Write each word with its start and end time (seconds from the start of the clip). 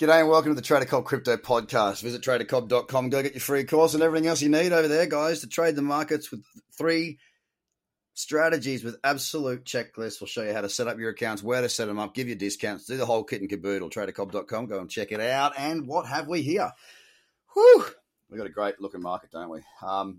G'day 0.00 0.20
and 0.20 0.30
welcome 0.30 0.52
to 0.52 0.54
the 0.54 0.62
Trader 0.62 0.86
Cobb 0.86 1.04
Crypto 1.04 1.36
Podcast. 1.36 2.00
Visit 2.00 2.22
tradercobb.com, 2.22 3.10
go 3.10 3.22
get 3.22 3.34
your 3.34 3.40
free 3.42 3.64
course 3.64 3.92
and 3.92 4.02
everything 4.02 4.28
else 4.28 4.40
you 4.40 4.48
need 4.48 4.72
over 4.72 4.88
there, 4.88 5.04
guys, 5.04 5.40
to 5.40 5.46
trade 5.46 5.76
the 5.76 5.82
markets 5.82 6.30
with 6.30 6.42
three 6.72 7.18
strategies 8.14 8.82
with 8.82 8.96
absolute 9.04 9.66
checklists. 9.66 10.18
We'll 10.18 10.28
show 10.28 10.42
you 10.42 10.54
how 10.54 10.62
to 10.62 10.70
set 10.70 10.88
up 10.88 10.98
your 10.98 11.10
accounts, 11.10 11.42
where 11.42 11.60
to 11.60 11.68
set 11.68 11.84
them 11.84 11.98
up, 11.98 12.14
give 12.14 12.28
you 12.28 12.34
discounts, 12.34 12.86
do 12.86 12.96
the 12.96 13.04
whole 13.04 13.24
kit 13.24 13.42
and 13.42 13.50
caboodle. 13.50 13.90
Tradercobb.com, 13.90 14.68
go 14.68 14.80
and 14.80 14.88
check 14.88 15.12
it 15.12 15.20
out. 15.20 15.52
And 15.58 15.86
what 15.86 16.06
have 16.06 16.28
we 16.28 16.40
here? 16.40 16.72
Whew, 17.52 17.84
we've 18.30 18.38
got 18.38 18.46
a 18.46 18.50
great 18.54 18.80
looking 18.80 19.02
market, 19.02 19.32
don't 19.32 19.50
we? 19.50 19.60
Um, 19.86 20.18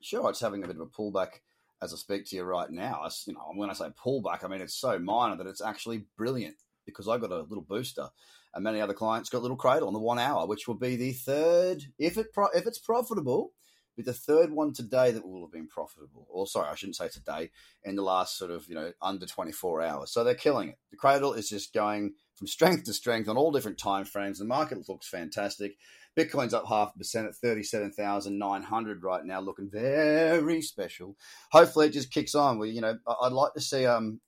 sure, 0.00 0.30
it's 0.30 0.40
having 0.40 0.64
a 0.64 0.66
bit 0.66 0.74
of 0.74 0.82
a 0.82 0.86
pullback 0.86 1.42
as 1.80 1.92
I 1.92 1.96
speak 1.96 2.26
to 2.26 2.34
you 2.34 2.42
right 2.42 2.68
now. 2.68 3.02
I, 3.04 3.10
you 3.24 3.34
know, 3.34 3.52
when 3.54 3.70
I 3.70 3.74
say 3.74 3.90
pullback, 3.90 4.42
I 4.42 4.48
mean 4.48 4.62
it's 4.62 4.74
so 4.74 4.98
minor 4.98 5.36
that 5.36 5.46
it's 5.46 5.62
actually 5.62 6.06
brilliant 6.16 6.56
because 6.86 7.08
I 7.08 7.18
got 7.18 7.32
a 7.32 7.42
little 7.42 7.64
booster, 7.66 8.08
and 8.54 8.64
many 8.64 8.80
other 8.80 8.94
clients 8.94 9.30
got 9.30 9.38
a 9.38 9.40
little 9.40 9.56
cradle 9.56 9.88
on 9.88 9.94
the 9.94 10.00
one 10.00 10.18
hour, 10.18 10.46
which 10.46 10.66
will 10.66 10.76
be 10.76 10.96
the 10.96 11.12
third 11.12 11.84
if 11.98 12.16
it 12.16 12.28
if 12.54 12.66
it's 12.66 12.78
profitable 12.78 13.52
be 14.00 14.10
the 14.10 14.12
third 14.12 14.50
one 14.50 14.72
today 14.72 15.10
that 15.12 15.26
will 15.26 15.42
have 15.42 15.52
been 15.52 15.68
profitable. 15.68 16.26
Or 16.30 16.46
sorry, 16.46 16.68
I 16.68 16.74
shouldn't 16.74 16.96
say 16.96 17.08
today, 17.08 17.50
in 17.84 17.96
the 17.96 18.02
last 18.02 18.38
sort 18.38 18.50
of, 18.50 18.66
you 18.68 18.74
know, 18.74 18.92
under 19.02 19.26
24 19.26 19.82
hours. 19.82 20.12
So 20.12 20.24
they're 20.24 20.34
killing 20.34 20.70
it. 20.70 20.78
The 20.90 20.96
cradle 20.96 21.34
is 21.34 21.48
just 21.48 21.72
going 21.72 22.14
from 22.34 22.46
strength 22.46 22.84
to 22.84 22.94
strength 22.94 23.28
on 23.28 23.36
all 23.36 23.52
different 23.52 23.78
time 23.78 24.04
frames. 24.04 24.38
The 24.38 24.44
market 24.44 24.88
looks 24.88 25.08
fantastic. 25.08 25.76
Bitcoin's 26.16 26.54
up 26.54 26.66
half 26.66 26.92
a 26.94 26.98
percent 26.98 27.28
at 27.28 27.36
37,900 27.36 29.02
right 29.02 29.24
now, 29.24 29.40
looking 29.40 29.70
very 29.70 30.62
special. 30.62 31.16
Hopefully 31.52 31.86
it 31.86 31.92
just 31.92 32.12
kicks 32.12 32.34
on. 32.34 32.58
We, 32.58 32.70
you 32.70 32.80
know, 32.80 32.98
I'd 33.22 33.32
like 33.32 33.54
to 33.54 33.60
see 33.60 33.86
um 33.86 34.20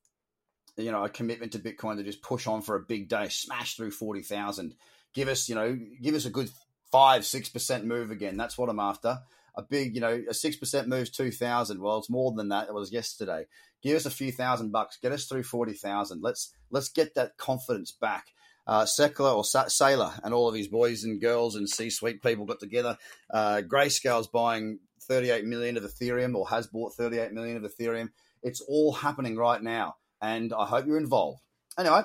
you 0.76 0.90
know, 0.90 1.04
a 1.04 1.08
commitment 1.08 1.52
to 1.52 1.58
Bitcoin 1.58 1.96
to 1.96 2.02
just 2.02 2.22
push 2.22 2.46
on 2.46 2.62
for 2.62 2.76
a 2.76 2.80
big 2.80 3.08
day, 3.08 3.28
smash 3.28 3.76
through 3.76 3.90
40,000. 3.90 4.74
Give 5.14 5.28
us, 5.28 5.48
you 5.48 5.54
know, 5.54 5.78
give 6.00 6.14
us 6.14 6.24
a 6.24 6.30
good 6.30 6.50
five, 6.90 7.24
six 7.24 7.48
percent 7.48 7.84
move 7.84 8.10
again. 8.10 8.36
That's 8.36 8.56
what 8.56 8.68
I'm 8.68 8.80
after 8.80 9.20
a 9.54 9.62
big, 9.62 9.94
you 9.94 10.00
know, 10.00 10.22
a 10.28 10.34
six 10.34 10.56
percent 10.56 10.88
moves 10.88 11.10
two 11.10 11.30
thousand. 11.30 11.80
Well, 11.80 11.98
it's 11.98 12.10
more 12.10 12.32
than 12.32 12.48
that. 12.48 12.68
It 12.68 12.74
was 12.74 12.92
yesterday. 12.92 13.46
Give 13.82 13.96
us 13.96 14.06
a 14.06 14.10
few 14.10 14.32
thousand 14.32 14.70
bucks. 14.70 14.98
Get 15.00 15.12
us 15.12 15.26
through 15.26 15.42
forty 15.42 15.74
thousand. 15.74 16.22
Let's 16.22 16.54
let's 16.70 16.88
get 16.88 17.14
that 17.14 17.36
confidence 17.36 17.92
back. 17.92 18.26
Uh, 18.64 18.86
or 19.18 19.44
Sa- 19.44 19.64
Saylor 19.64 20.20
and 20.22 20.32
all 20.32 20.48
of 20.48 20.54
his 20.54 20.68
boys 20.68 21.02
and 21.02 21.20
girls 21.20 21.56
and 21.56 21.68
C-suite 21.68 22.22
people 22.22 22.44
got 22.44 22.60
together. 22.60 22.96
Uh, 23.28 23.60
Grayscale's 23.66 24.28
buying 24.28 24.78
38 25.00 25.44
million 25.44 25.76
of 25.76 25.82
Ethereum 25.82 26.36
or 26.36 26.48
has 26.48 26.68
bought 26.68 26.94
38 26.94 27.32
million 27.32 27.56
of 27.56 27.64
Ethereum. 27.64 28.10
It's 28.40 28.60
all 28.60 28.92
happening 28.92 29.36
right 29.36 29.60
now, 29.60 29.96
and 30.22 30.54
I 30.54 30.64
hope 30.66 30.86
you're 30.86 30.96
involved. 30.96 31.42
Anyway, 31.78 32.02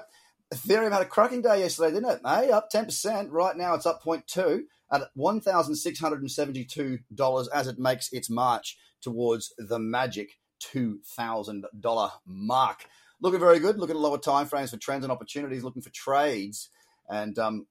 Ethereum 0.54 0.92
had 0.92 1.02
a 1.02 1.06
cracking 1.06 1.42
day 1.42 1.60
yesterday, 1.60 1.94
didn't 1.94 2.10
it? 2.10 2.20
Hey, 2.26 2.52
up 2.52 2.70
10%. 2.74 3.30
Right 3.32 3.56
now 3.56 3.76
it's 3.76 3.86
up 3.86 4.04
0.2 4.04 4.64
at 4.92 5.04
$1,672 5.18 7.48
as 7.54 7.68
it 7.68 7.78
makes 7.78 8.12
its 8.12 8.30
march 8.30 8.78
towards 9.02 9.54
the 9.58 9.80
magic 9.80 10.32
$2,000 10.74 12.12
mark. 12.26 12.86
Looking 13.22 13.40
very 13.40 13.60
good. 13.60 13.78
Looking 13.78 13.96
at 13.96 14.02
lower 14.02 14.18
time 14.18 14.48
frames 14.48 14.72
for 14.72 14.78
trends 14.78 15.04
and 15.04 15.12
opportunities, 15.12 15.64
looking 15.64 15.82
for 15.82 15.92
trades. 15.92 16.70
And 17.10 17.40
um, 17.40 17.68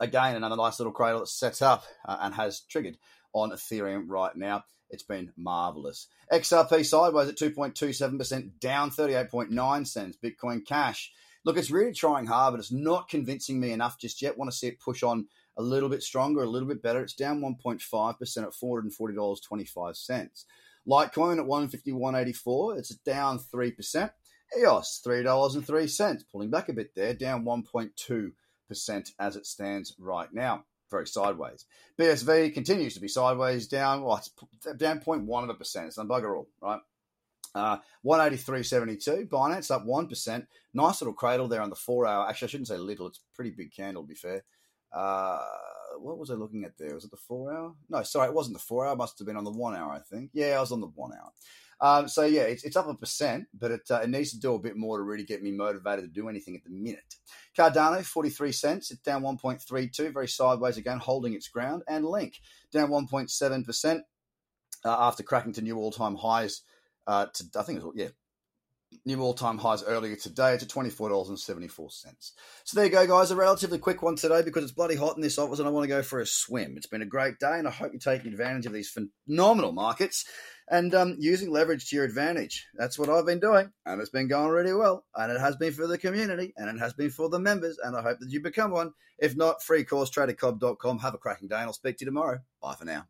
again, 0.00 0.36
another 0.36 0.56
nice 0.56 0.78
little 0.78 0.92
cradle 0.92 1.20
that's 1.20 1.32
set 1.32 1.62
up 1.62 1.84
uh, 2.06 2.16
and 2.20 2.34
has 2.34 2.60
triggered 2.60 2.98
on 3.32 3.50
Ethereum 3.50 4.04
right 4.08 4.34
now. 4.36 4.64
It's 4.90 5.02
been 5.02 5.32
marvelous. 5.36 6.06
XRP 6.32 6.84
sideways 6.84 7.28
at 7.28 7.36
2.27%, 7.36 8.58
down 8.58 8.90
38.9 8.90 9.86
cents. 9.86 10.16
Bitcoin 10.22 10.64
Cash 10.64 11.12
look, 11.48 11.56
it's 11.56 11.70
really 11.70 11.94
trying 11.94 12.26
hard, 12.26 12.52
but 12.52 12.60
it's 12.60 12.70
not 12.70 13.08
convincing 13.08 13.58
me 13.58 13.72
enough 13.72 13.98
just 13.98 14.20
yet. 14.20 14.36
Want 14.36 14.50
to 14.50 14.56
see 14.56 14.66
it 14.68 14.80
push 14.80 15.02
on 15.02 15.28
a 15.56 15.62
little 15.62 15.88
bit 15.88 16.02
stronger, 16.02 16.42
a 16.42 16.46
little 16.46 16.68
bit 16.68 16.82
better. 16.82 17.00
It's 17.02 17.14
down 17.14 17.40
1.5% 17.40 18.42
at 18.42 18.52
$440.25. 18.52 20.44
Litecoin 20.86 21.38
at 21.38 21.46
151.84, 21.46 22.78
it's 22.78 22.90
down 22.96 23.38
3%. 23.38 24.10
EOS, 24.58 25.02
$3.03, 25.06 26.24
pulling 26.30 26.50
back 26.50 26.68
a 26.68 26.72
bit 26.72 26.94
there, 26.94 27.12
down 27.12 27.44
1.2% 27.44 28.32
as 29.18 29.36
it 29.36 29.46
stands 29.46 29.94
right 29.98 30.32
now. 30.32 30.64
Very 30.90 31.06
sideways. 31.06 31.66
BSV 31.98 32.54
continues 32.54 32.94
to 32.94 33.00
be 33.00 33.08
sideways, 33.08 33.66
down, 33.68 34.02
well, 34.02 34.16
it's 34.16 34.30
down 34.76 35.00
0.1 35.00 35.44
of 35.44 35.50
a 35.50 35.54
percent. 35.54 35.88
It's 35.88 35.98
a 35.98 36.04
bugger 36.04 36.36
all, 36.36 36.48
right? 36.62 36.80
Uh, 37.54 37.78
183.72. 38.04 39.28
Binance 39.28 39.70
up 39.70 39.84
1%. 39.84 40.46
Nice 40.74 41.00
little 41.00 41.14
cradle 41.14 41.48
there 41.48 41.62
on 41.62 41.70
the 41.70 41.76
four 41.76 42.06
hour. 42.06 42.28
Actually, 42.28 42.46
I 42.46 42.50
shouldn't 42.50 42.68
say 42.68 42.78
little. 42.78 43.08
It's 43.08 43.18
a 43.18 43.34
pretty 43.34 43.50
big 43.50 43.72
candle, 43.72 44.02
to 44.02 44.08
be 44.08 44.14
fair. 44.14 44.44
Uh, 44.92 45.40
what 45.98 46.18
was 46.18 46.30
I 46.30 46.34
looking 46.34 46.64
at 46.64 46.78
there? 46.78 46.94
Was 46.94 47.04
it 47.04 47.10
the 47.10 47.16
four 47.16 47.52
hour? 47.52 47.74
No, 47.88 48.02
sorry, 48.02 48.28
it 48.28 48.34
wasn't 48.34 48.56
the 48.56 48.62
four 48.62 48.86
hour. 48.86 48.92
It 48.92 48.98
must 48.98 49.18
have 49.18 49.26
been 49.26 49.36
on 49.36 49.44
the 49.44 49.50
one 49.50 49.74
hour, 49.74 49.92
I 49.92 50.00
think. 50.00 50.30
Yeah, 50.32 50.56
I 50.56 50.60
was 50.60 50.72
on 50.72 50.80
the 50.80 50.86
one 50.86 51.12
hour. 51.12 51.30
Um, 51.80 52.08
so 52.08 52.24
yeah, 52.24 52.42
it's, 52.42 52.64
it's 52.64 52.76
up 52.76 52.88
a 52.88 52.94
percent, 52.94 53.46
but 53.54 53.70
it, 53.70 53.82
uh, 53.90 54.00
it 54.00 54.10
needs 54.10 54.30
to 54.32 54.40
do 54.40 54.54
a 54.54 54.58
bit 54.58 54.76
more 54.76 54.98
to 54.98 55.04
really 55.04 55.24
get 55.24 55.42
me 55.42 55.52
motivated 55.52 56.04
to 56.04 56.10
do 56.10 56.28
anything 56.28 56.56
at 56.56 56.64
the 56.64 56.70
minute. 56.70 57.16
Cardano, 57.56 58.04
43 58.04 58.52
cents. 58.52 58.90
It's 58.90 59.00
down 59.00 59.22
1.32, 59.22 60.12
very 60.12 60.28
sideways 60.28 60.76
again, 60.76 60.98
holding 60.98 61.34
its 61.34 61.48
ground. 61.48 61.82
And 61.88 62.04
Link, 62.04 62.40
down 62.72 62.90
1.7% 62.90 64.00
uh, 64.84 64.96
after 64.98 65.22
cracking 65.22 65.52
to 65.54 65.62
new 65.62 65.76
all 65.76 65.92
time 65.92 66.16
highs 66.16 66.62
uh, 67.06 67.26
to, 67.32 67.44
I 67.58 67.62
think 67.62 67.78
it 67.78 67.84
was, 67.84 67.94
yeah, 67.96 68.08
new 69.04 69.20
all 69.20 69.34
time 69.34 69.58
highs 69.58 69.82
earlier 69.82 70.16
today 70.16 70.56
to 70.56 70.66
$24.74. 70.66 72.32
So 72.64 72.74
there 72.74 72.84
you 72.84 72.90
go, 72.90 73.06
guys. 73.06 73.30
A 73.30 73.36
relatively 73.36 73.78
quick 73.78 74.02
one 74.02 74.16
today 74.16 74.42
because 74.42 74.62
it's 74.62 74.72
bloody 74.72 74.96
hot 74.96 75.16
in 75.16 75.22
this 75.22 75.38
office 75.38 75.58
and 75.58 75.68
I 75.68 75.70
want 75.70 75.84
to 75.84 75.88
go 75.88 76.02
for 76.02 76.20
a 76.20 76.26
swim. 76.26 76.74
It's 76.76 76.86
been 76.86 77.02
a 77.02 77.06
great 77.06 77.38
day 77.38 77.58
and 77.58 77.66
I 77.66 77.70
hope 77.70 77.92
you're 77.92 78.00
taking 78.00 78.32
advantage 78.32 78.66
of 78.66 78.72
these 78.72 78.94
phenomenal 79.26 79.72
markets 79.72 80.24
and 80.70 80.94
um, 80.94 81.16
using 81.18 81.50
leverage 81.50 81.88
to 81.88 81.96
your 81.96 82.04
advantage. 82.04 82.66
That's 82.74 82.98
what 82.98 83.08
I've 83.08 83.26
been 83.26 83.40
doing 83.40 83.72
and 83.86 84.00
it's 84.00 84.10
been 84.10 84.28
going 84.28 84.50
really 84.50 84.74
well. 84.74 85.04
And 85.14 85.32
it 85.32 85.40
has 85.40 85.56
been 85.56 85.72
for 85.72 85.86
the 85.86 85.98
community 85.98 86.52
and 86.56 86.68
it 86.68 86.80
has 86.80 86.92
been 86.92 87.10
for 87.10 87.28
the 87.28 87.38
members. 87.38 87.78
And 87.82 87.96
I 87.96 88.02
hope 88.02 88.18
that 88.20 88.30
you 88.30 88.40
become 88.40 88.70
one. 88.70 88.92
If 89.18 89.36
not, 89.36 89.62
free 89.62 89.84
course, 89.84 90.10
tradercobb.com. 90.10 90.98
Have 90.98 91.14
a 91.14 91.18
cracking 91.18 91.48
day 91.48 91.56
and 91.56 91.64
I'll 91.64 91.72
speak 91.72 91.98
to 91.98 92.04
you 92.04 92.10
tomorrow. 92.10 92.40
Bye 92.60 92.74
for 92.74 92.84
now. 92.84 93.06